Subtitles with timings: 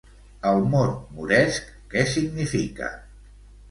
[0.51, 2.95] El mot moresc què significa?